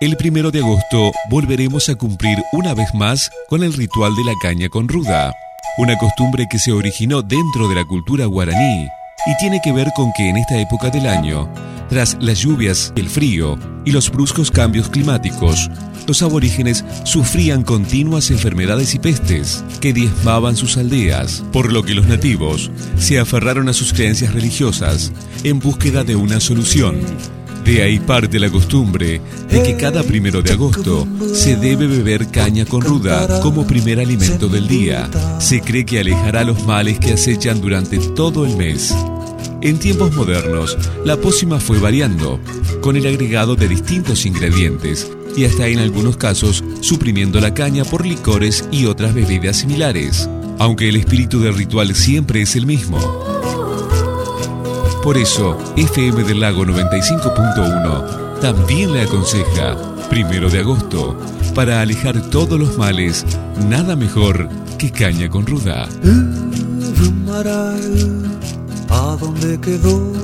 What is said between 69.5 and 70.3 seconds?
quedó?